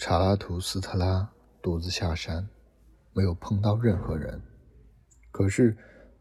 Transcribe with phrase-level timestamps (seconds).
[0.00, 1.28] 查拉图斯特拉
[1.60, 2.48] 独自下山，
[3.12, 4.40] 没有碰到任何人。
[5.32, 5.76] 可是，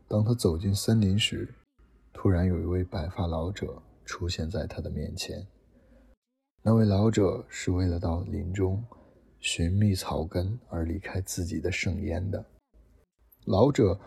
[0.08, 1.53] 当他走进森林时，
[2.11, 5.45] 突然有一位白发老者出现在他的面前。
[6.63, 8.84] 那位老者是为了到林中
[9.39, 12.44] 寻觅草根而离开自己的盛宴的。
[13.46, 13.98] 老者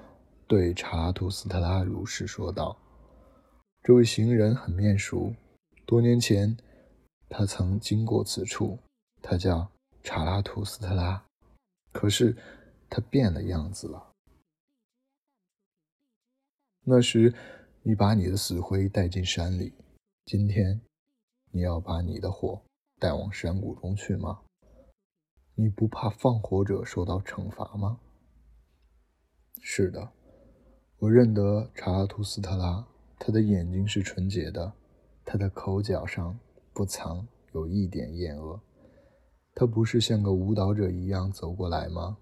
[0.48, 2.76] 对查拉图斯特拉如是说道
[3.84, 5.32] ：“这位行人很面熟，
[5.86, 6.56] 多年前
[7.28, 8.76] 他曾经过此处。
[9.22, 9.70] 他叫
[10.02, 11.24] 查拉图斯特拉，
[11.92, 12.36] 可是
[12.88, 14.12] 他变了样子了。
[16.84, 17.34] 那时。”
[17.82, 19.72] 你把你的死灰带进山里，
[20.26, 20.82] 今天
[21.50, 22.60] 你要把你的火
[22.98, 24.42] 带往山谷中去吗？
[25.54, 27.98] 你不怕放火者受到惩罚吗？
[29.62, 30.12] 是的，
[30.98, 32.86] 我认得查拉图斯特拉，
[33.18, 34.74] 他的眼睛是纯洁的，
[35.24, 36.38] 他的口角上
[36.74, 38.60] 不藏有一点厌恶，
[39.60, 42.16] 他不是像个舞蹈者一样走过来吗？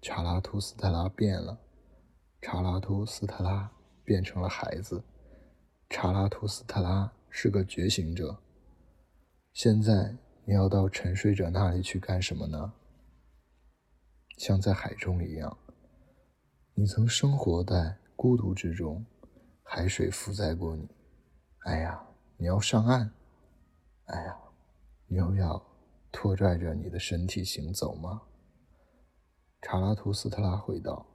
[0.00, 1.58] 查拉图斯特拉变了，
[2.40, 3.68] 查拉图斯特拉。
[4.04, 5.02] 变成了孩子，
[5.90, 8.40] 查拉图斯特拉是个觉醒者。
[9.52, 12.72] 现在你要到沉睡者那里去干什么呢？
[14.38, 15.58] 像在海中一样，
[16.74, 19.04] 你曾生活在孤独之中，
[19.64, 20.88] 海水负载过你。
[21.64, 22.00] 哎呀，
[22.36, 23.12] 你要上岸！
[24.04, 24.36] 哎呀，
[25.08, 25.71] 你又要
[26.12, 28.22] 拖拽着你的身体行走吗？
[29.62, 31.06] 查拉图斯特拉回道：“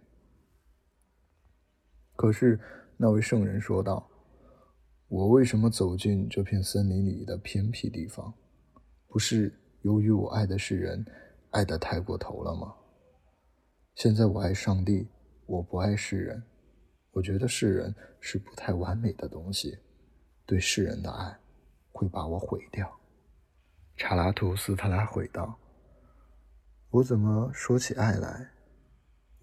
[2.15, 2.59] 可是，
[2.97, 4.09] 那位圣人说道
[5.07, 8.33] ：“我为什么走进这片森林里的偏僻地方？
[9.07, 11.05] 不是由于我爱的是人，
[11.51, 12.75] 爱得太过头了吗？
[13.95, 15.07] 现在我爱上帝，
[15.45, 16.43] 我不爱世人。
[17.11, 19.77] 我觉得世人是不太完美的东西，
[20.45, 21.39] 对世人的爱
[21.91, 22.91] 会把我毁掉。”
[23.95, 25.59] 查拉图斯特拉回道
[26.89, 28.49] ：“我怎么说起爱来？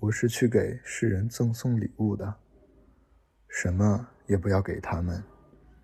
[0.00, 2.34] 我是去给世人赠送礼物的。”
[3.48, 5.22] 什么也不要给他们，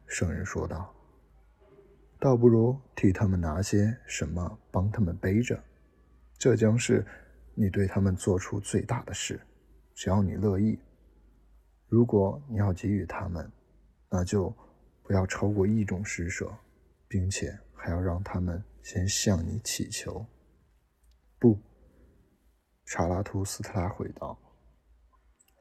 [0.06, 0.92] 圣人说道。
[2.18, 5.62] 倒不如替他们拿些什么，帮他们背着，
[6.36, 7.06] 这将是
[7.54, 9.40] 你对他们做出最大的事。
[9.94, 10.78] 只要你乐意。
[11.88, 13.50] 如果你要给予他们，
[14.10, 14.52] 那就
[15.04, 16.52] 不要超过一种施舍，
[17.06, 17.56] 并且
[17.86, 20.26] 还要让他们先向你祈求。
[21.38, 21.56] 不，
[22.84, 24.36] 查拉图斯特拉回道：“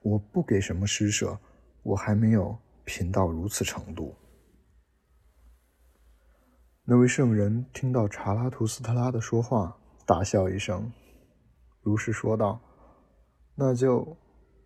[0.01, 1.39] 我不给什么施舍。”
[1.85, 4.15] 我还没有贫到如此程度。
[6.83, 10.91] 那位圣人听到查拉图斯特拉的说话，大笑一声，
[11.81, 12.59] 如是说道
[13.53, 14.17] ：“那就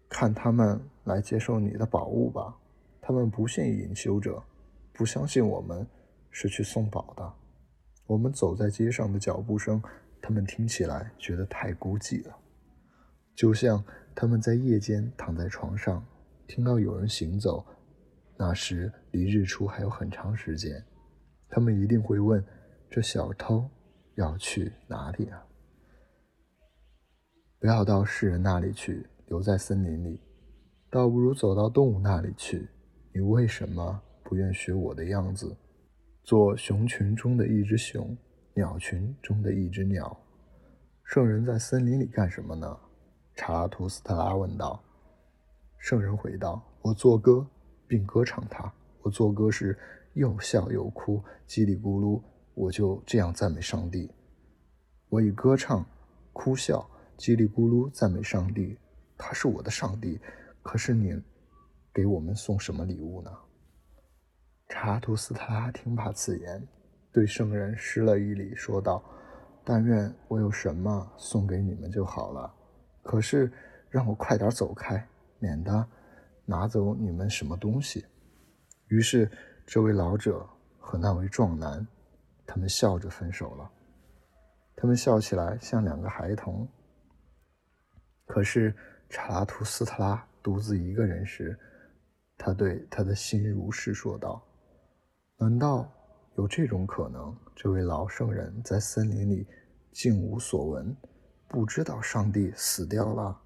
[0.07, 2.57] 看他们来接受你的宝物吧。
[3.01, 4.41] 他们不信隐修者，
[4.93, 5.85] 不相信我们
[6.31, 7.33] 是去送宝的。
[8.09, 9.79] 我们走在街上的脚步声，
[10.19, 12.35] 他们听起来觉得太孤寂了，
[13.35, 13.83] 就像
[14.15, 16.03] 他们在夜间躺在床上。”
[16.49, 17.63] 听到有人行走，
[18.35, 20.83] 那时离日出还有很长时间，
[21.47, 22.43] 他们一定会问：
[22.89, 23.69] 这小偷
[24.15, 25.45] 要去哪里啊？
[27.59, 30.19] 不要到世人那里去，留在森林里，
[30.89, 32.67] 倒不如走到动物那里去。
[33.13, 35.55] 你为什么不愿学我的样子，
[36.29, 38.15] 做熊群中的一只熊，
[38.53, 40.15] 鸟群中的一只鸟？
[41.03, 42.77] 圣人在森林里干什么呢？
[43.33, 44.79] 查拉图斯特拉问道。
[45.79, 47.47] 圣人回道：“我作歌，
[47.87, 48.71] 并歌唱它。
[49.01, 49.75] 我作歌时
[50.13, 52.21] 又笑又哭，叽里咕噜，
[52.53, 54.11] 我就这样赞美上帝。
[55.09, 55.83] 我以歌唱、
[56.31, 58.77] 哭笑、叽里咕噜赞美上帝，
[59.17, 60.19] 他是我的上帝。
[60.61, 61.19] 可是你
[61.91, 63.31] 给我们送什么礼物呢？”
[64.69, 66.65] 查图斯特拉听罢此言，
[67.11, 69.03] 对圣人施了一礼，说道
[69.65, 72.53] ：“但愿我有什么送给你们就好了。
[73.03, 73.51] 可是
[73.89, 75.05] 让我快点走开。”
[75.41, 75.87] 免得
[76.45, 78.05] 拿走你们什么东西。
[78.87, 79.31] 于是，
[79.65, 80.45] 这位老者
[80.77, 81.87] 和那位壮男，
[82.45, 83.71] 他们笑着分手了。
[84.75, 86.67] 他们笑起来像两个孩童。
[88.25, 88.75] 可是，
[89.07, 91.57] 查拉图斯特拉独自一个人时，
[92.37, 94.45] 他对他的心如是说道
[95.41, 95.89] ：“难道
[96.35, 97.33] 有这种可能？
[97.55, 99.47] 这位老圣人在森林里
[99.89, 100.93] 竟无所闻，
[101.47, 103.39] 不知道上帝死掉了？”